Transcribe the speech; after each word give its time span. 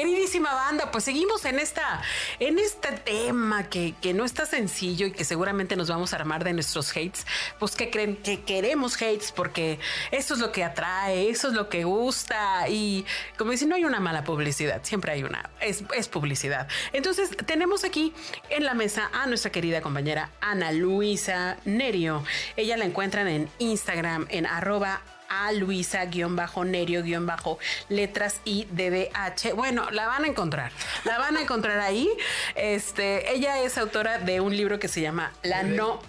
Queridísima 0.00 0.54
banda, 0.54 0.90
pues 0.90 1.04
seguimos 1.04 1.44
en 1.44 1.58
esta, 1.58 2.00
en 2.38 2.58
este 2.58 2.92
tema 2.92 3.64
que, 3.64 3.94
que, 4.00 4.14
no 4.14 4.24
está 4.24 4.46
sencillo 4.46 5.04
y 5.04 5.12
que 5.12 5.26
seguramente 5.26 5.76
nos 5.76 5.90
vamos 5.90 6.14
a 6.14 6.16
armar 6.16 6.42
de 6.42 6.54
nuestros 6.54 6.90
hates. 6.92 7.26
Pues 7.58 7.76
que 7.76 7.90
creen 7.90 8.16
que 8.16 8.40
queremos 8.40 8.96
hates 8.96 9.30
porque 9.30 9.78
eso 10.10 10.32
es 10.32 10.40
lo 10.40 10.52
que 10.52 10.64
atrae, 10.64 11.28
eso 11.28 11.48
es 11.48 11.52
lo 11.52 11.68
que 11.68 11.84
gusta. 11.84 12.66
Y 12.70 13.04
como 13.36 13.50
dicen, 13.50 13.68
no 13.68 13.74
hay 13.74 13.84
una 13.84 14.00
mala 14.00 14.24
publicidad, 14.24 14.80
siempre 14.84 15.12
hay 15.12 15.22
una, 15.22 15.50
es, 15.60 15.84
es 15.94 16.08
publicidad. 16.08 16.66
Entonces, 16.94 17.28
tenemos 17.44 17.84
aquí 17.84 18.14
en 18.48 18.64
la 18.64 18.72
mesa 18.72 19.10
a 19.12 19.26
nuestra 19.26 19.52
querida 19.52 19.82
compañera 19.82 20.30
Ana 20.40 20.72
Luisa 20.72 21.58
Nerio. 21.66 22.24
Ella 22.56 22.78
la 22.78 22.86
encuentran 22.86 23.28
en 23.28 23.50
Instagram 23.58 24.28
en 24.30 24.46
arroba 24.46 25.02
a 25.30 25.52
Luisa-Nerio-letras 25.52 28.40
y 28.44 28.66
DDH. 28.66 29.54
Bueno, 29.54 29.90
la 29.90 30.06
van 30.06 30.24
a 30.24 30.26
encontrar. 30.26 30.70
La 31.04 31.16
van 31.18 31.38
a 31.38 31.40
encontrar 31.40 31.80
ahí. 31.80 32.10
Este, 32.56 33.32
ella 33.32 33.62
es 33.62 33.78
autora 33.78 34.18
de 34.18 34.40
un 34.40 34.54
libro 34.54 34.78
que 34.78 34.88
se 34.88 35.00
llama 35.00 35.32
La 35.42 35.62
No. 35.62 36.02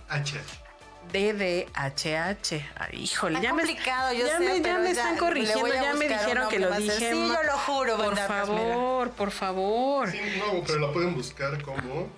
DDHH. 1.11 2.53
Ay, 2.75 3.03
híjole, 3.03 3.35
Está 3.35 3.43
ya 3.43 3.49
complicado, 3.51 4.11
me, 4.13 4.17
yo 4.19 4.27
ya 4.27 4.37
sé, 4.37 4.43
me, 4.43 4.57
ya 4.57 4.63
pero 4.63 4.79
me 4.79 4.83
ya 4.85 4.91
están 4.91 5.17
corrigiendo, 5.17 5.67
ya 5.73 5.93
me 5.93 6.07
dijeron 6.07 6.49
que 6.49 6.59
lo 6.59 6.71
dije. 6.77 6.91
sencillo, 6.91 7.27
ma- 7.33 7.43
lo 7.43 7.57
juro, 7.57 7.97
Por 7.97 8.09
¿verdad? 8.09 8.29
Mira. 8.29 8.45
favor, 8.45 9.09
por 9.11 9.31
favor. 9.31 10.11
Sí, 10.11 10.19
no, 10.39 10.63
pero 10.65 10.79
la 10.79 10.91
pueden 10.93 11.13
buscar 11.15 11.61
como 11.61 12.09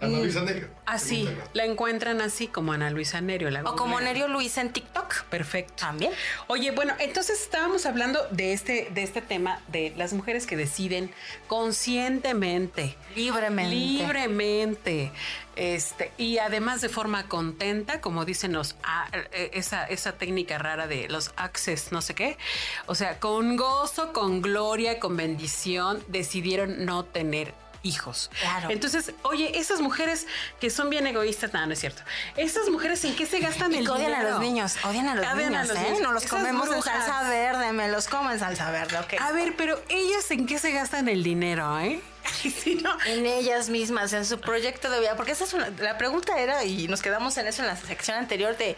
Ana 0.00 0.18
Luisa 0.18 0.42
Nerio. 0.42 0.68
Así, 0.86 1.28
la 1.52 1.64
encuentran 1.64 2.20
así 2.20 2.46
como 2.48 2.72
Ana 2.72 2.90
Luisa 2.90 3.20
Nerio. 3.20 3.50
La 3.50 3.62
O 3.62 3.76
como. 3.76 4.00
Nerio 4.00 4.26
Luisa 4.28 4.60
en 4.60 4.72
TikTok. 4.72 5.22
Perfecto. 5.24 5.74
También. 5.76 6.12
Oye, 6.48 6.70
bueno, 6.72 6.94
entonces 6.98 7.40
estábamos 7.40 7.86
hablando 7.86 8.26
de 8.30 8.52
este, 8.52 8.88
de 8.92 9.02
este 9.02 9.20
tema 9.22 9.60
de 9.68 9.92
las 9.96 10.12
mujeres 10.12 10.46
que 10.46 10.56
deciden 10.56 11.12
conscientemente, 11.46 12.96
Libremente. 13.14 13.74
libremente, 13.74 15.12
este, 15.56 16.10
y 16.18 16.38
además 16.38 16.80
de 16.80 16.88
forma 16.88 17.28
contenta, 17.28 18.00
como 18.00 18.24
dicen 18.42 18.52
los, 18.54 18.74
a- 18.82 19.06
eh, 19.32 19.50
esa, 19.54 19.84
esa 19.86 20.12
técnica 20.12 20.58
rara 20.58 20.86
de 20.88 21.08
los 21.08 21.30
access, 21.36 21.92
no 21.92 22.02
sé 22.02 22.14
qué. 22.16 22.36
O 22.86 22.94
sea, 22.96 23.20
con 23.20 23.56
gozo, 23.56 24.12
con 24.12 24.42
gloria, 24.42 24.98
con 24.98 25.16
bendición, 25.16 26.02
decidieron 26.08 26.84
no 26.84 27.04
tener 27.04 27.54
hijos. 27.84 28.30
Claro. 28.40 28.70
Entonces, 28.70 29.12
oye, 29.22 29.58
esas 29.58 29.80
mujeres 29.80 30.26
que 30.60 30.70
son 30.70 30.90
bien 30.90 31.06
egoístas, 31.06 31.52
no, 31.52 31.64
no 31.66 31.72
es 31.72 31.78
cierto. 31.80 32.02
Esas 32.36 32.68
mujeres 32.68 33.04
en 33.04 33.14
qué 33.14 33.26
se 33.26 33.38
gastan 33.38 33.72
Y 33.72 33.78
el 33.78 33.88
odian 33.90 34.12
a 34.12 34.16
dinero? 34.16 34.30
los 34.30 34.40
niños, 34.40 34.76
odian 34.84 35.08
a 35.08 35.14
los 35.14 35.24
Odian 35.26 35.54
a 35.54 35.62
niños, 35.62 35.68
los 35.68 35.76
¿eh? 35.78 35.82
niños. 35.84 36.00
No 36.00 36.12
los 36.12 36.24
Esas 36.24 36.38
comemos 36.38 36.68
en 36.72 36.82
salsa 36.82 37.22
verde, 37.28 37.72
me 37.72 37.88
los 37.88 38.08
como 38.08 38.30
en 38.32 38.38
salsa 38.40 38.70
verde, 38.72 38.98
ok. 38.98 39.14
A 39.20 39.30
ver, 39.32 39.54
pero 39.56 39.80
ellas 39.88 40.28
en 40.32 40.46
qué 40.46 40.58
se 40.58 40.72
gastan 40.72 41.08
el 41.08 41.22
dinero, 41.22 41.78
¿eh? 41.80 42.00
Sí, 42.42 42.78
no. 42.82 42.96
En 43.06 43.26
ellas 43.26 43.68
mismas, 43.68 44.12
en 44.12 44.24
su 44.24 44.40
proyecto 44.40 44.90
de 44.90 45.00
vida. 45.00 45.16
Porque 45.16 45.32
esa 45.32 45.44
es 45.44 45.52
una, 45.52 45.70
la 45.70 45.98
pregunta 45.98 46.38
era, 46.38 46.64
y 46.64 46.88
nos 46.88 47.02
quedamos 47.02 47.36
en 47.38 47.46
eso 47.46 47.62
en 47.62 47.68
la 47.68 47.76
sección 47.76 48.16
anterior 48.16 48.56
de, 48.56 48.76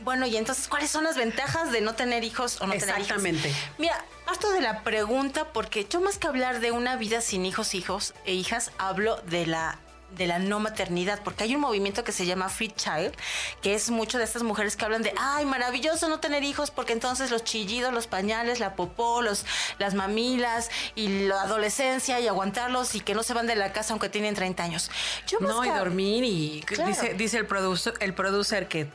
bueno, 0.00 0.26
y 0.26 0.36
entonces, 0.36 0.68
¿cuáles 0.68 0.90
son 0.90 1.04
las 1.04 1.16
ventajas 1.16 1.72
de 1.72 1.80
no 1.80 1.94
tener 1.94 2.24
hijos 2.24 2.60
o 2.60 2.66
no 2.66 2.72
tener 2.72 2.88
hijos? 2.88 3.00
Exactamente. 3.00 3.52
Mira, 3.78 4.04
parto 4.24 4.50
de 4.50 4.60
la 4.60 4.82
pregunta 4.82 5.52
porque 5.52 5.86
yo 5.88 6.00
más 6.00 6.18
que 6.18 6.26
hablar 6.26 6.60
de 6.60 6.72
una 6.72 6.96
vida 6.96 7.20
sin 7.20 7.46
hijos, 7.46 7.74
hijos 7.74 8.14
e 8.24 8.32
hijas, 8.32 8.72
hablo 8.78 9.16
de 9.26 9.46
la 9.46 9.78
de 10.16 10.26
la 10.26 10.38
no 10.38 10.60
maternidad, 10.60 11.20
porque 11.22 11.44
hay 11.44 11.54
un 11.54 11.60
movimiento 11.60 12.04
que 12.04 12.12
se 12.12 12.26
llama 12.26 12.48
Free 12.48 12.68
Child, 12.72 13.14
que 13.62 13.74
es 13.74 13.90
mucho 13.90 14.18
de 14.18 14.24
estas 14.24 14.42
mujeres 14.42 14.76
que 14.76 14.84
hablan 14.84 15.02
de, 15.02 15.12
ay, 15.18 15.44
maravilloso 15.46 16.08
no 16.08 16.20
tener 16.20 16.42
hijos, 16.44 16.70
porque 16.70 16.92
entonces 16.92 17.30
los 17.30 17.44
chillidos, 17.44 17.92
los 17.92 18.06
pañales, 18.06 18.60
la 18.60 18.74
popó, 18.76 19.22
los, 19.22 19.44
las 19.78 19.94
mamilas 19.94 20.70
y 20.94 21.26
la 21.26 21.42
adolescencia 21.42 22.20
y 22.20 22.28
aguantarlos 22.28 22.94
y 22.94 23.00
que 23.00 23.14
no 23.14 23.22
se 23.22 23.34
van 23.34 23.46
de 23.46 23.56
la 23.56 23.72
casa 23.72 23.92
aunque 23.92 24.08
tienen 24.08 24.34
30 24.34 24.62
años. 24.62 24.90
Yo 25.26 25.38
No, 25.40 25.64
y 25.64 25.68
dormir 25.68 26.24
y 26.24 26.62
Claro. 26.66 26.88
dice, 26.88 27.14
dice 27.14 27.38
el 27.38 27.46
producer, 27.46 27.94
el 28.00 28.14
producer 28.14 28.68
que, 28.68 28.88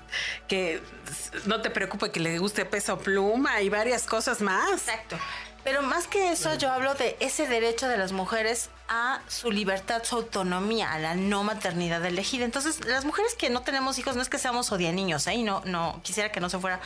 que 0.48 0.82
no 1.46 1.62
te 1.62 1.70
preocupe 1.70 2.12
que 2.12 2.20
le 2.20 2.38
guste 2.40 2.66
peso 2.66 2.98
pluma 2.98 3.62
y 3.62 3.70
varias 3.70 4.04
cosas 4.06 4.42
más. 4.42 4.70
Exacto. 4.72 5.18
Pero 5.64 5.82
más 5.82 6.08
que 6.08 6.32
eso, 6.32 6.56
yo 6.56 6.72
hablo 6.72 6.94
de 6.96 7.18
ese 7.20 7.48
derecho 7.48 7.88
de 7.88 7.98
las 7.98 8.12
mujeres 8.14 8.70
a 8.90 9.22
su 9.28 9.52
libertad, 9.52 10.04
su 10.04 10.16
autonomía, 10.16 10.94
a 10.94 11.00
la 11.00 11.16
no 11.16 11.44
maternidad 11.44 12.04
elegida. 12.06 12.46
Entonces, 12.46 12.86
las 12.86 13.06
mujeres 13.06 13.36
que 13.36 13.50
no 13.50 13.62
tenemos 13.62 14.00
hijos 14.00 14.16
no 14.16 14.22
es 14.22 14.30
que 14.30 14.38
seamos 14.38 14.72
odianiños, 14.72 15.28
¿eh? 15.28 15.36
Y 15.36 15.44
no, 15.44 15.62
no, 15.66 16.00
quisiera 16.04 16.32
que 16.32 16.40
no 16.40 16.50
se 16.50 16.60
fuera 16.60 16.80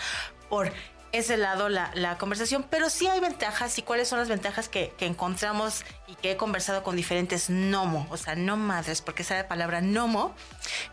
por 0.50 0.72
ese 1.12 1.36
lado 1.38 1.68
la, 1.70 1.92
la 1.94 2.18
conversación, 2.18 2.66
pero 2.70 2.90
sí 2.90 3.08
hay 3.08 3.20
ventajas 3.20 3.78
y 3.78 3.82
cuáles 3.82 4.08
son 4.08 4.20
las 4.20 4.30
ventajas 4.30 4.70
que, 4.70 4.94
que 4.98 5.06
encontramos 5.06 5.84
y 6.08 6.16
que 6.16 6.32
he 6.32 6.38
conversado 6.38 6.84
con 6.84 6.96
diferentes 6.96 7.50
nomo, 7.50 8.08
o 8.10 8.18
sea, 8.18 8.36
no 8.36 8.56
madres, 8.56 9.02
porque 9.02 9.24
esa 9.24 9.48
palabra 9.48 9.82
nomo 9.82 10.34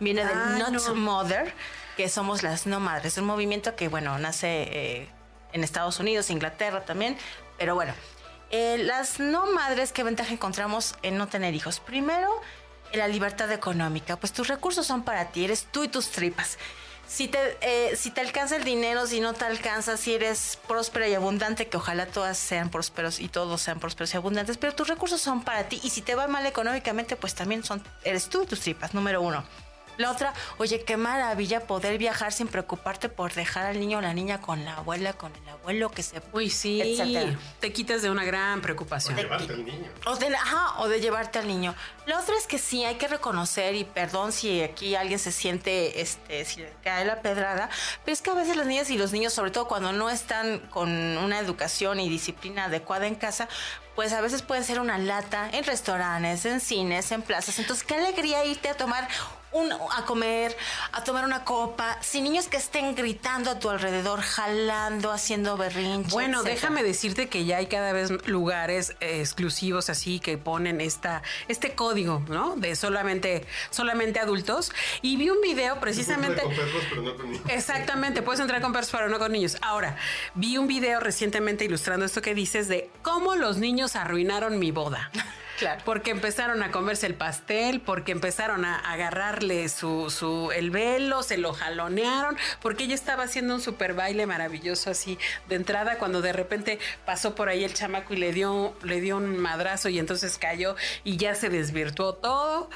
viene 0.01 0.25
del 0.25 0.37
Ah, 0.37 0.57
not 0.59 0.71
no. 0.71 0.95
mother, 0.97 1.55
que 1.97 2.09
somos 2.09 2.43
las 2.43 2.67
no 2.67 2.81
madres, 2.81 3.17
un 3.17 3.27
movimiento 3.27 3.77
que, 3.77 3.87
bueno, 3.89 4.19
nace 4.19 4.49
eh, 4.63 5.09
en 5.53 5.63
Estados 5.63 6.01
Unidos, 6.01 6.31
Inglaterra 6.31 6.85
también, 6.85 7.17
pero 7.57 7.77
bueno, 7.77 7.95
eh, 8.51 8.79
las 8.79 9.21
no 9.21 9.47
madres, 9.53 9.93
¿qué 9.93 10.03
ventaja 10.03 10.33
encontramos 10.33 10.95
en 11.03 11.19
no 11.19 11.29
tener 11.29 11.55
hijos? 11.55 11.81
Primero, 11.81 12.31
la 12.93 13.09
libertad 13.09 13.51
económica, 13.53 14.17
pues 14.17 14.33
tus 14.33 14.49
recursos 14.49 14.87
son 14.87 15.03
para 15.03 15.31
ti, 15.31 15.45
eres 15.45 15.67
tú 15.71 15.85
y 15.85 15.89
tus 15.89 16.11
tripas. 16.11 16.59
Si 17.07 17.27
te, 17.27 17.57
eh, 17.63 17.97
si 17.97 18.11
te 18.11 18.21
alcanza 18.21 18.57
el 18.57 18.65
dinero, 18.65 19.07
si 19.07 19.21
no 19.21 19.33
te 19.33 19.47
alcanza, 19.47 19.97
si 19.97 20.15
eres 20.15 20.59
próspera 20.69 21.09
y 21.09 21.15
abundante, 21.15 21.67
que 21.67 21.79
ojalá 21.79 22.07
todas 22.07 22.37
sean 22.37 22.71
prósperos 22.71 23.19
y 23.19 23.29
todos 23.29 23.63
sean 23.63 23.81
prósperos 23.81 24.13
y 24.13 24.19
abundantes, 24.19 24.59
pero 24.59 24.75
tus 24.75 24.89
recursos 24.89 25.21
son 25.21 25.43
para 25.43 25.69
ti 25.69 25.81
y 25.83 25.91
si 25.91 26.03
te 26.03 26.15
va 26.15 26.29
mal 26.29 26.45
económicamente, 26.45 27.17
pues 27.17 27.35
también 27.35 27.65
son, 27.65 27.83
eres 28.05 28.29
tú 28.29 28.43
y 28.43 28.47
tus 28.47 28.61
tripas, 28.61 28.93
número 28.93 29.23
uno. 29.23 29.43
La 29.99 30.13
otra, 30.13 30.33
oye, 30.59 30.85
qué 30.85 30.97
maravilla 30.97 31.67
poder 31.67 31.99
viajar 31.99 32.33
sin 32.33 32.47
preocuparte 32.47 33.09
por 33.09 33.35
dejar 33.35 33.67
al 33.67 33.81
niño 33.81 33.99
o 33.99 34.01
la 34.01 34.15
niña 34.15 34.41
con 34.41 34.65
la 34.65 34.77
abuela, 34.77 35.13
con 35.13 35.35
el 35.35 35.49
abuelo, 35.49 35.91
que 35.91 36.03
se... 36.03 36.23
Uy, 36.33 36.51
sí. 36.51 36.81
Etcétera. 36.81 37.37
Te 37.59 37.73
quitas 37.73 38.01
de 38.01 38.09
una 38.09 38.25
gran 38.25 38.63
preocupación. 38.63 39.17
llevarte 39.17 39.53
al 39.53 39.65
niño. 39.65 39.91
O 40.07 40.15
de, 40.17 40.29
ajá, 40.29 40.79
o 40.79 40.89
de 40.89 41.01
llevarte 41.01 41.41
al 41.41 41.49
niño. 41.49 41.75
La 42.07 42.21
otra 42.21 42.37
es 42.37 42.47
que 42.47 42.59
sí, 42.59 42.85
hay 42.85 42.95
que 42.95 43.09
reconocer, 43.09 43.75
y 43.75 43.85
perdón 43.85 44.33
si 44.33 44.63
aquí 44.63 44.95
alguien 44.95 45.19
se 45.19 45.33
siente, 45.33 46.01
este, 46.01 46.45
si 46.45 46.61
le 46.61 46.73
cae 46.83 47.05
la 47.05 47.21
pedrada, 47.21 47.69
pero 48.05 48.13
es 48.13 48.23
que 48.23 48.31
a 48.31 48.35
veces 48.35 48.57
las 48.57 48.67
niñas 48.67 48.91
y 48.91 48.99
los 48.99 49.13
niños, 49.13 49.33
sobre 49.33 49.51
todo 49.51 49.67
cuando 49.67 49.93
no 49.93 50.09
están 50.11 50.61
con 50.71 50.89
una 50.89 51.41
educación 51.41 51.99
y 51.99 52.09
disciplina 52.09 52.65
adecuada 52.67 53.09
en 53.09 53.17
casa, 53.17 53.49
pues 53.99 54.13
a 54.13 54.21
veces 54.21 54.43
pueden 54.43 54.63
ser 54.63 54.79
una 54.79 54.97
lata 54.97 55.51
en 55.53 55.65
restaurantes, 55.65 56.45
en 56.45 56.61
cines, 56.61 57.11
en 57.11 57.21
plazas. 57.21 57.59
Entonces, 57.59 57.85
qué 57.85 57.97
alegría 57.97 58.45
irte 58.45 58.69
a 58.69 58.77
tomar 58.77 59.09
un, 59.53 59.73
a 59.73 60.05
comer, 60.05 60.57
a 60.93 61.05
tomar 61.05 61.25
una 61.25 61.45
copa, 61.45 61.99
sin 62.03 62.25
niños 62.25 62.49
que 62.49 62.57
estén 62.57 62.95
gritando 62.95 63.51
a 63.51 63.59
tu 63.59 63.71
alrededor, 63.71 64.21
jalando, 64.21 65.11
haciendo 65.11 65.57
berrinche. 65.57 66.11
Bueno, 66.11 66.39
etcétera. 66.39 66.55
déjame 66.55 66.83
decirte 66.83 67.29
que 67.29 67.45
ya 67.45 67.59
hay 67.59 67.67
cada 67.67 67.93
vez 67.93 68.11
lugares 68.27 68.97
eh, 69.01 69.21
exclusivos 69.21 69.91
así 69.91 70.21
que 70.21 70.39
ponen 70.39 70.81
esta, 70.81 71.23
este 71.49 71.75
código, 71.75 72.23
¿no? 72.29 72.57
De 72.57 72.77
solamente, 72.77 73.47
solamente 73.71 74.21
adultos. 74.21 74.73
Y 75.03 75.17
vi 75.17 75.31
un 75.31 75.41
video 75.41 75.81
precisamente. 75.81 76.43
Con 76.43 76.55
perros, 76.55 76.83
pero 76.91 77.03
no 77.03 77.17
con 77.17 77.31
niños. 77.31 77.49
Exactamente, 77.49 78.23
puedes 78.23 78.41
entrar 78.41 78.61
con 78.61 78.73
perros, 78.73 78.91
pero 78.91 79.09
no 79.09 79.19
con 79.19 79.33
niños. 79.33 79.57
Ahora, 79.63 79.97
vi 80.35 80.59
un 80.59 80.67
video 80.67 81.01
recientemente 81.01 81.65
ilustrando 81.65 82.05
esto 82.05 82.23
que 82.23 82.35
dices 82.35 82.69
de 82.69 82.91
cómo 83.03 83.35
los 83.35 83.57
niños 83.59 83.97
arruinaron 83.97 84.59
mi 84.59 84.71
boda. 84.71 85.11
Claro. 85.59 85.83
Porque 85.85 86.11
empezaron 86.11 86.63
a 86.63 86.71
comerse 86.71 87.07
el 87.07 87.15
pastel, 87.15 87.81
porque 87.81 88.13
empezaron 88.13 88.65
a 88.65 88.79
agarrarle 88.79 89.69
su, 89.69 90.11
su 90.11 90.53
el 90.53 90.71
velo, 90.71 91.23
se 91.23 91.37
lo 91.37 91.53
jalonearon, 91.53 92.37
porque 92.63 92.85
ella 92.85 92.95
estaba 92.95 93.25
haciendo 93.25 93.55
un 93.55 93.61
super 93.61 93.95
baile 93.95 94.27
maravilloso 94.27 94.91
así 94.91 95.19
de 95.49 95.57
entrada 95.57 95.99
cuando 95.99 96.23
de 96.23 96.33
repente 96.33 96.79
pasó 97.05 97.35
por 97.35 97.49
ahí 97.49 97.65
el 97.65 97.75
chamaco 97.75 98.15
y 98.15 98.19
le 98.19 98.33
dio, 98.33 98.75
le 98.83 99.01
dio 99.01 99.17
un 99.17 99.37
madrazo 99.39 99.89
y 99.89 99.99
entonces 99.99 100.39
cayó 100.39 100.77
y 101.05 101.17
ya 101.17 101.35
se 101.35 101.49
desvirtuó 101.49 102.15
todo. 102.15 102.71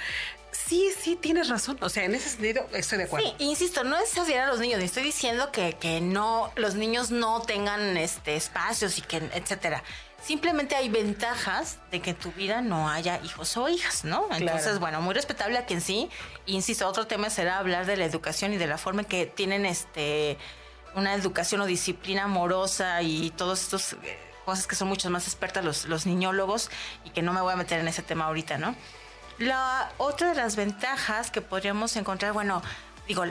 Sí, 0.53 0.91
sí, 1.01 1.17
tienes 1.17 1.49
razón. 1.49 1.79
O 1.81 1.89
sea, 1.89 2.05
en 2.05 2.15
ese 2.15 2.29
sentido 2.29 2.67
estoy 2.73 2.99
de 2.99 3.05
acuerdo. 3.05 3.27
Sí, 3.27 3.35
insisto, 3.45 3.85
no 3.85 3.97
es 3.97 4.17
odiar 4.19 4.43
a 4.43 4.47
los 4.49 4.61
niños, 4.61 4.79
ni 4.79 4.85
estoy 4.85 5.03
diciendo 5.03 5.51
que, 5.51 5.73
que 5.75 6.01
no, 6.01 6.53
los 6.57 6.75
niños 6.75 7.11
no 7.11 7.41
tengan 7.41 7.97
este 7.97 8.37
espacios 8.37 8.99
y 8.99 9.03
que, 9.03 9.17
etcétera. 9.17 9.83
Simplemente 10.23 10.77
hay 10.77 10.89
ventajas 10.89 11.79
de 11.91 12.01
que 12.01 12.11
en 12.11 12.17
tu 12.17 12.31
vida 12.33 12.61
no 12.61 12.89
haya 12.89 13.21
hijos 13.25 13.57
o 13.57 13.69
hijas, 13.69 14.05
¿no? 14.05 14.29
Entonces, 14.31 14.79
bueno, 14.79 15.01
muy 15.01 15.15
respetable 15.15 15.59
a 15.59 15.67
quien 15.67 15.81
sí. 15.81 16.11
Insisto, 16.47 16.87
otro 16.87 17.09
tema 17.09 17.29
será 17.29 17.59
hablar 17.59 17.87
de 17.87 17.97
la 17.97 18.05
educación 18.05 18.53
y 18.53 18.57
de 18.57 18.69
la 18.69 18.79
forma 18.79 19.01
en 19.03 19.09
que 19.09 19.27
tienen 19.27 19.67
este 19.67 20.39
una 20.95 21.15
educación 21.15 21.63
o 21.63 21.67
disciplina 21.67 22.25
amorosa 22.25 23.03
y 23.03 23.31
todos 23.31 23.63
estos 23.63 23.95
eh, 23.95 24.19
cosas 24.45 24.67
que 24.67 24.77
son 24.77 24.89
mucho 24.89 25.09
más 25.11 25.27
expertas 25.27 25.65
los, 25.65 25.87
los 25.87 26.07
niñólogos 26.07 26.71
y 27.05 27.11
que 27.11 27.23
no 27.23 27.33
me 27.33 27.41
voy 27.41 27.55
a 27.55 27.57
meter 27.57 27.81
en 27.81 27.89
ese 27.89 28.03
tema 28.03 28.27
ahorita, 28.27 28.59
¿no? 28.59 28.77
La 29.39 29.91
otra 29.99 30.31
de 30.31 30.35
las 30.35 30.57
ventajas 30.57 31.31
que 31.31 31.41
podríamos 31.41 31.97
encontrar, 31.97 32.33
bueno, 32.33 32.63
digo, 33.09 33.25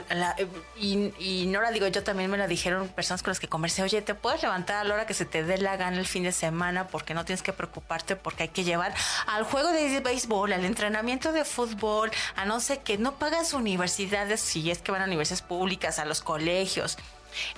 y, 0.76 1.12
y, 1.18 1.46
no 1.46 1.60
la 1.60 1.70
digo 1.70 1.86
yo, 1.86 2.02
también 2.02 2.30
me 2.30 2.36
la 2.36 2.46
dijeron 2.46 2.88
personas 2.88 3.22
con 3.22 3.30
las 3.30 3.40
que 3.40 3.48
conversé, 3.48 3.82
oye, 3.82 4.02
te 4.02 4.14
puedes 4.14 4.42
levantar 4.42 4.76
a 4.76 4.84
la 4.84 4.94
hora 4.94 5.06
que 5.06 5.14
se 5.14 5.24
te 5.24 5.42
dé 5.42 5.58
la 5.58 5.76
gana 5.76 5.98
el 5.98 6.06
fin 6.06 6.24
de 6.24 6.32
semana 6.32 6.88
porque 6.88 7.14
no 7.14 7.24
tienes 7.24 7.42
que 7.42 7.52
preocuparte 7.52 8.16
porque 8.16 8.44
hay 8.44 8.48
que 8.50 8.64
llevar 8.64 8.94
al 9.26 9.44
juego 9.44 9.70
de 9.70 10.00
béisbol, 10.00 10.52
al 10.52 10.64
entrenamiento 10.64 11.32
de 11.32 11.44
fútbol, 11.44 12.10
a 12.36 12.44
no 12.44 12.60
sé 12.60 12.80
qué, 12.80 12.98
no 12.98 13.18
pagas 13.18 13.54
universidades 13.54 14.40
si 14.40 14.70
es 14.70 14.78
que 14.78 14.92
van 14.92 15.02
a 15.02 15.04
universidades 15.06 15.42
públicas, 15.42 15.98
a 15.98 16.04
los 16.04 16.20
colegios. 16.20 16.98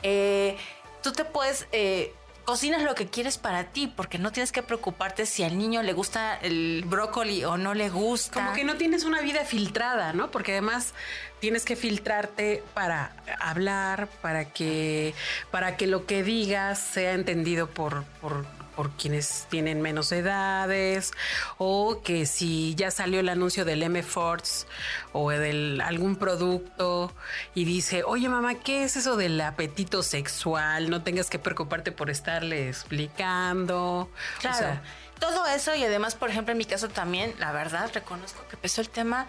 Eh, 0.03 0.57
tú 1.03 1.13
te 1.13 1.25
puedes... 1.25 1.67
Eh, 1.73 2.15
cocinas 2.45 2.83
lo 2.83 2.95
que 2.95 3.07
quieres 3.07 3.39
para 3.39 3.65
ti, 3.65 3.87
porque 3.87 4.19
no 4.19 4.33
tienes 4.33 4.53
que 4.53 4.63
preocuparte 4.63 5.27
si 5.27 5.43
al 5.43 5.59
niño 5.59 5.83
le 5.83 5.93
gusta 5.93 6.37
el 6.37 6.85
brócoli 6.87 7.45
o 7.45 7.57
no 7.57 7.75
le 7.75 7.91
gusta. 7.91 8.35
Como 8.35 8.53
que 8.53 8.65
no 8.65 8.77
tienes 8.77 9.05
una 9.05 9.21
vida 9.21 9.45
filtrada, 9.45 10.13
¿no? 10.13 10.31
Porque 10.31 10.53
además 10.53 10.95
tienes 11.41 11.65
que 11.65 11.77
filtrarte 11.77 12.63
para 12.75 13.13
hablar, 13.41 14.09
para 14.23 14.45
que, 14.47 15.15
para 15.51 15.77
que 15.77 15.87
lo 15.87 16.07
que 16.07 16.23
digas 16.23 16.79
sea 16.79 17.13
entendido 17.13 17.69
por, 17.69 18.05
por 18.21 18.47
por 18.75 18.91
quienes 18.91 19.47
tienen 19.51 19.81
menos 19.83 20.13
edades 20.13 21.13
o 21.59 22.03
que 22.03 22.27
si 22.27 22.75
ya 22.75 22.91
salió 22.91 23.21
el 23.21 23.29
anuncio 23.29 23.65
del 23.65 23.83
M 23.83 24.03
Force 24.03 24.67
o 25.13 25.31
de 25.31 25.79
algún 25.83 26.17
producto 26.17 27.13
y 27.55 27.65
dice, 27.65 28.03
oye 28.05 28.29
mamá, 28.29 28.55
¿qué 28.55 28.85
es 28.85 28.97
eso 28.97 29.17
del 29.17 29.41
apetito 29.41 30.03
sexual? 30.03 30.91
No 30.91 31.03
tengas 31.03 31.31
que 31.31 31.39
preocuparte 31.39 31.93
por 31.93 32.11
estarle 32.11 32.69
explicando. 32.69 34.11
Claro. 34.41 34.81
todo 35.19 35.47
eso 35.47 35.75
y 35.75 35.85
además, 35.85 36.15
por 36.15 36.31
ejemplo, 36.31 36.53
en 36.53 36.59
mi 36.59 36.65
caso 36.65 36.89
también, 36.89 37.35
la 37.39 37.53
verdad, 37.53 37.91
reconozco 37.95 38.47
que 38.49 38.57
empezó 38.57 38.81
el 38.81 38.91
tema 38.91 39.27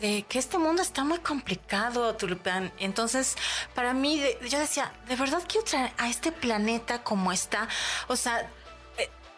de 0.00 0.24
que 0.28 0.38
este 0.38 0.58
mundo 0.58 0.82
está 0.82 1.04
muy 1.04 1.18
complicado, 1.18 2.14
Tulipán. 2.16 2.72
Entonces, 2.78 3.36
para 3.74 3.94
mí, 3.94 4.22
yo 4.48 4.58
decía, 4.58 4.92
¿de 5.08 5.16
verdad 5.16 5.42
quiero 5.48 5.64
traer 5.64 5.92
a 5.98 6.08
este 6.08 6.32
planeta 6.32 7.02
como 7.02 7.32
está? 7.32 7.68
O 8.08 8.16
sea, 8.16 8.50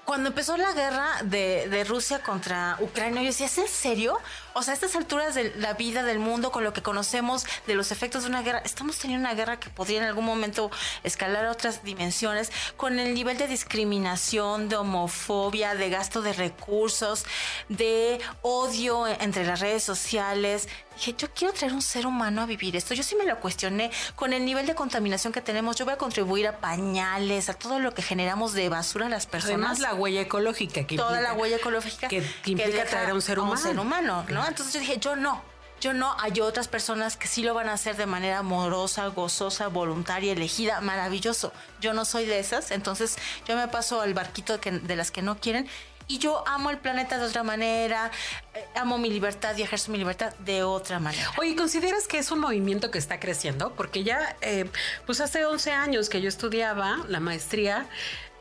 cuando 0.08 0.30
empezó 0.30 0.56
la 0.56 0.72
guerra 0.72 1.22
de, 1.22 1.84
Rusia 1.86 2.22
contra 2.22 2.78
Ucrania, 2.80 3.20
yo 3.20 3.26
decía, 3.26 3.44
¿es 3.44 3.58
en 3.58 3.68
serio? 3.68 4.18
O 4.54 4.62
sea, 4.62 4.72
a 4.72 4.74
estas 4.74 4.96
alturas 4.96 5.34
de 5.34 5.52
la 5.56 5.74
vida 5.74 6.02
del 6.02 6.18
mundo, 6.18 6.50
con 6.50 6.64
lo 6.64 6.72
que 6.72 6.80
conocemos 6.80 7.44
de 7.66 7.74
los 7.74 7.92
efectos 7.92 8.22
de 8.22 8.30
una 8.30 8.40
guerra, 8.40 8.62
estamos 8.64 8.96
teniendo 8.96 9.28
una 9.28 9.34
guerra 9.34 9.60
que 9.60 9.68
podría 9.68 9.98
en 9.98 10.04
algún 10.04 10.24
momento 10.24 10.70
escalar 11.04 11.44
a 11.44 11.50
otras 11.50 11.84
dimensiones, 11.84 12.50
con 12.78 12.98
el 12.98 13.12
nivel 13.12 13.36
de 13.36 13.48
discriminación, 13.48 14.70
de 14.70 14.76
homofobia, 14.76 15.74
de 15.74 15.90
gasto 15.90 16.22
de 16.22 16.32
recursos, 16.32 17.26
de 17.68 18.18
odio 18.40 19.06
entre 19.06 19.44
las 19.44 19.60
redes 19.60 19.84
sociales 19.84 20.70
dije, 20.98 21.14
yo 21.16 21.28
quiero 21.34 21.54
traer 21.54 21.72
un 21.72 21.82
ser 21.82 22.06
humano 22.06 22.42
a 22.42 22.46
vivir 22.46 22.76
esto. 22.76 22.94
Yo 22.94 23.02
sí 23.02 23.16
me 23.16 23.24
lo 23.24 23.38
cuestioné 23.40 23.90
con 24.14 24.32
el 24.32 24.44
nivel 24.44 24.66
de 24.66 24.74
contaminación 24.74 25.32
que 25.32 25.40
tenemos. 25.40 25.76
Yo 25.76 25.84
voy 25.84 25.94
a 25.94 25.98
contribuir 25.98 26.46
a 26.46 26.58
pañales, 26.58 27.48
a 27.48 27.54
todo 27.54 27.78
lo 27.78 27.94
que 27.94 28.02
generamos 28.02 28.52
de 28.52 28.68
basura 28.68 29.06
a 29.06 29.08
las 29.08 29.26
personas. 29.26 29.54
Además, 29.54 29.78
la 29.80 29.94
huella 29.94 30.20
ecológica 30.20 30.84
que 30.84 30.96
Toda 30.96 31.20
la 31.20 31.32
huella 31.34 31.56
ecológica 31.56 32.08
que, 32.08 32.22
implica 32.46 32.84
traer 32.84 33.10
a 33.10 33.14
un 33.14 33.22
ser 33.22 33.38
humano. 33.38 33.52
un 33.52 33.58
ser 33.58 33.78
humano, 33.78 34.26
¿no? 34.28 34.46
Entonces 34.46 34.74
yo 34.74 34.80
dije, 34.80 34.98
yo 34.98 35.16
no. 35.16 35.42
Yo 35.80 35.92
no, 35.92 36.16
hay 36.18 36.40
otras 36.40 36.66
personas 36.66 37.16
que 37.16 37.28
sí 37.28 37.44
lo 37.44 37.54
van 37.54 37.68
a 37.68 37.74
hacer 37.74 37.96
de 37.96 38.06
manera 38.06 38.38
amorosa, 38.38 39.06
gozosa, 39.06 39.68
voluntaria, 39.68 40.32
elegida, 40.32 40.80
maravilloso. 40.80 41.52
Yo 41.80 41.94
no 41.94 42.04
soy 42.04 42.26
de 42.26 42.40
esas, 42.40 42.72
entonces 42.72 43.16
yo 43.46 43.54
me 43.54 43.68
paso 43.68 44.00
al 44.00 44.12
barquito 44.12 44.58
de 44.58 44.96
las 44.96 45.12
que 45.12 45.22
no 45.22 45.38
quieren 45.38 45.68
y 46.08 46.18
yo 46.18 46.42
amo 46.48 46.70
el 46.70 46.78
planeta 46.78 47.18
de 47.18 47.26
otra 47.26 47.42
manera, 47.42 48.10
eh, 48.54 48.64
amo 48.74 48.98
mi 48.98 49.10
libertad 49.10 49.56
y 49.56 49.62
ejerzo 49.62 49.92
mi 49.92 49.98
libertad 49.98 50.34
de 50.40 50.62
otra 50.62 50.98
manera. 50.98 51.30
Oye, 51.36 51.54
¿consideras 51.54 52.08
que 52.08 52.18
es 52.18 52.30
un 52.30 52.40
movimiento 52.40 52.90
que 52.90 52.98
está 52.98 53.20
creciendo? 53.20 53.72
Porque 53.74 54.02
ya, 54.02 54.36
eh, 54.40 54.68
pues 55.06 55.20
hace 55.20 55.44
11 55.44 55.70
años 55.72 56.08
que 56.08 56.20
yo 56.20 56.28
estudiaba 56.28 56.98
la 57.08 57.20
maestría, 57.20 57.86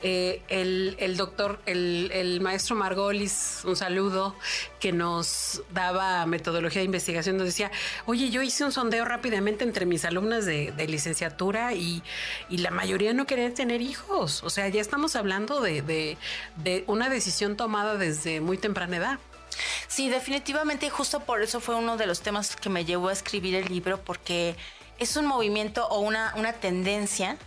eh, 0.04 0.44
el, 0.50 1.18
doctor, 1.18 1.60
el, 1.66 2.40
maestro 2.42 2.76
Margolis, 2.76 3.62
un 3.66 3.76
saludo, 3.76 4.36
que 4.80 4.92
nos 4.92 5.64
daba 5.72 6.26
metodología 6.28 6.82
de 6.82 6.86
investigación, 6.86 7.38
nos 7.38 7.48
decía, 7.48 7.72
oye, 8.06 8.30
yo 8.30 8.44
hice 8.44 8.64
un 8.64 8.72
sondeo 8.72 9.06
rápidamente 9.06 9.64
entre 9.64 9.86
mis 9.86 10.06
alumnas 10.06 10.46
de, 10.46 10.74
licenciatura 10.88 11.74
y, 11.74 12.04
la 12.50 12.72
mayoría 12.72 13.14
no 13.14 13.26
quería 13.26 13.54
tener 13.54 13.82
hijos. 13.82 14.44
O 14.44 14.50
sea, 14.50 14.68
ya 14.68 14.82
estamos 14.82 15.16
hablando 15.16 15.62
de, 15.62 16.18
de 16.58 16.84
una 16.88 17.10
decisión 17.10 17.56
tomada 17.56 17.98
desde 17.98 18.42
muy 18.42 18.58
temprana 18.58 18.98
edad. 18.98 19.20
Sí, 19.88 20.10
definitivamente, 20.10 20.86
y 20.86 20.90
justo 20.90 21.22
por 21.22 21.42
eso 21.42 21.60
fue 21.60 21.76
uno 21.76 21.98
de 21.98 22.06
los 22.06 22.22
temas 22.22 22.56
que 22.56 22.70
me 22.70 22.86
llevó 22.86 23.10
a 23.10 23.14
escribir 23.14 23.56
el 23.56 23.66
libro, 23.66 24.00
porque 24.00 24.56
es 25.00 25.18
un 25.18 25.26
movimiento 25.26 25.88
o 25.88 26.00
una, 26.00 26.34
una 26.36 26.54
tendencia 26.54 27.38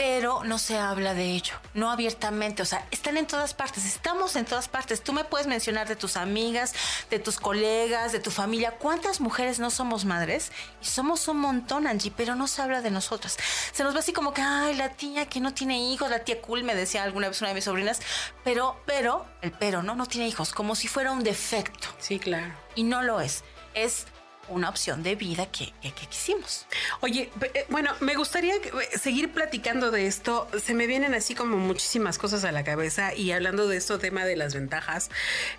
pero 0.00 0.44
no 0.44 0.58
se 0.58 0.78
habla 0.78 1.12
de 1.12 1.26
ello, 1.26 1.52
no 1.74 1.90
abiertamente, 1.90 2.62
o 2.62 2.64
sea, 2.64 2.86
están 2.90 3.18
en 3.18 3.26
todas 3.26 3.52
partes, 3.52 3.84
estamos 3.84 4.34
en 4.34 4.46
todas 4.46 4.66
partes. 4.66 5.04
Tú 5.04 5.12
me 5.12 5.24
puedes 5.24 5.46
mencionar 5.46 5.88
de 5.88 5.94
tus 5.94 6.16
amigas, 6.16 6.72
de 7.10 7.18
tus 7.18 7.38
colegas, 7.38 8.10
de 8.10 8.18
tu 8.18 8.30
familia, 8.30 8.78
cuántas 8.78 9.20
mujeres 9.20 9.58
no 9.58 9.68
somos 9.68 10.06
madres 10.06 10.52
y 10.80 10.86
somos 10.86 11.28
un 11.28 11.40
montón, 11.40 11.86
Angie, 11.86 12.10
pero 12.16 12.34
no 12.34 12.48
se 12.48 12.62
habla 12.62 12.80
de 12.80 12.90
nosotras. 12.90 13.36
Se 13.72 13.84
nos 13.84 13.92
ve 13.92 14.00
así 14.00 14.14
como 14.14 14.32
que, 14.32 14.40
ay, 14.40 14.74
la 14.74 14.88
tía 14.88 15.26
que 15.26 15.38
no 15.38 15.52
tiene 15.52 15.92
hijos, 15.92 16.08
la 16.08 16.24
tía 16.24 16.40
cool, 16.40 16.64
me 16.64 16.74
decía 16.74 17.02
alguna 17.02 17.28
vez 17.28 17.38
una 17.42 17.48
de 17.48 17.56
mis 17.56 17.64
sobrinas, 17.64 18.00
pero, 18.42 18.80
pero, 18.86 19.26
el 19.42 19.52
pero, 19.52 19.82
¿no? 19.82 19.96
No 19.96 20.06
tiene 20.06 20.26
hijos, 20.28 20.54
como 20.54 20.76
si 20.76 20.88
fuera 20.88 21.12
un 21.12 21.22
defecto. 21.22 21.88
Sí, 21.98 22.18
claro. 22.18 22.54
Y 22.74 22.84
no 22.84 23.02
lo 23.02 23.20
es. 23.20 23.44
Es 23.74 24.06
una 24.50 24.68
opción 24.68 25.02
de 25.02 25.14
vida 25.14 25.46
que, 25.46 25.72
quisimos. 26.08 26.66
Oye, 27.00 27.30
eh, 27.54 27.66
bueno, 27.68 27.92
me 28.00 28.14
gustaría 28.14 28.54
eh, 28.56 28.98
seguir 28.98 29.32
platicando 29.32 29.90
de 29.90 30.06
esto. 30.06 30.48
Se 30.62 30.74
me 30.74 30.86
vienen 30.86 31.14
así 31.14 31.34
como 31.34 31.56
muchísimas 31.56 32.18
cosas 32.18 32.44
a 32.44 32.52
la 32.52 32.64
cabeza 32.64 33.14
y 33.14 33.32
hablando 33.32 33.68
de 33.68 33.76
esto 33.76 33.98
tema 33.98 34.24
de 34.24 34.36
las 34.36 34.54
ventajas, 34.54 35.10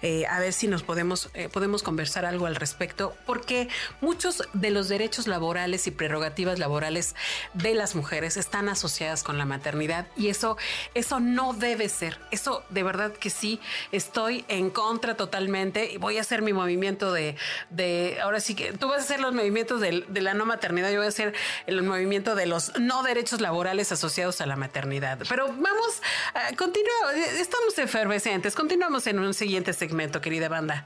eh, 0.02 0.26
a 0.28 0.40
ver 0.40 0.54
si 0.54 0.68
nos 0.68 0.84
podemos, 0.84 1.30
podemos 1.52 1.84
conversar 1.84 2.26
algo 2.26 2.46
al 2.46 2.56
respecto, 2.56 3.16
porque 3.26 3.70
muchos 4.02 4.44
de 4.54 4.72
los 4.72 4.90
derechos 4.90 5.28
laborales 5.28 5.88
y 5.88 5.92
prerrogativas 5.92 6.60
laborales 6.60 7.16
de 7.54 7.74
las 7.74 7.96
mujeres 7.96 8.38
están 8.38 8.70
asociadas 8.70 9.24
con 9.24 9.38
la 9.38 9.46
maternidad 9.46 10.08
y 10.16 10.28
eso, 10.28 10.58
eso 10.94 11.20
no 11.20 11.54
debe 11.54 11.90
ser. 11.90 12.20
Eso 12.32 12.64
de 12.70 12.84
verdad 12.84 13.14
que 13.14 13.30
sí, 13.30 13.60
estoy 13.92 14.46
en 14.48 14.70
contra 14.70 15.16
totalmente 15.16 15.92
y 15.92 15.98
voy 15.98 16.18
a 16.18 16.22
hacer 16.22 16.42
mi 16.42 16.54
movimiento 16.54 17.14
de, 17.14 17.36
de 17.70 18.20
ahora 18.22 18.40
sí 18.40 18.56
que 18.56 18.74
tú 18.82 18.90
vas 18.90 18.98
a 18.98 19.04
hacer 19.04 19.20
los 19.22 19.34
movimientos 19.34 19.80
de, 19.80 20.04
la 20.22 20.34
no 20.34 20.46
maternidad, 20.46 20.90
yo 20.90 20.98
voy 20.98 21.06
a 21.06 21.10
hacer 21.10 21.34
el 21.68 21.82
movimiento 21.84 22.36
de 22.36 22.48
los 22.48 22.78
no 22.80 23.04
derechos 23.04 23.40
laborales 23.40 23.92
asociados 23.92 24.42
a 24.42 24.48
la 24.48 24.58
maternidad. 24.58 25.20
Pero 25.30 25.48
vamos, 25.48 26.02
a 26.34 26.54
continuar, 26.58 27.16
estamos 27.16 27.78
efervescentes, 27.78 28.56
continuamos 28.56 29.08
en 29.08 29.20
un 29.20 29.34
siguiente 29.34 29.72
segmento, 29.72 30.20
querida 30.20 30.50
banda. 30.50 30.86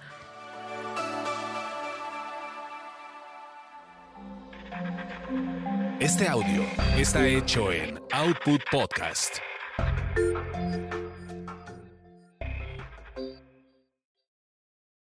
Este 6.00 6.28
audio 6.28 6.66
está 6.98 7.26
hecho 7.26 7.72
en 7.72 8.00
Output 8.12 8.62
Podcast. 8.70 9.38